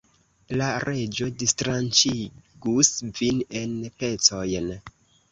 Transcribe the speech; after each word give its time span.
La 0.59 0.67
Reĝo 0.83 1.25
distranĉigus 1.41 2.89
vin 3.19 3.43
en 3.61 3.75
pecojn. 4.05 4.71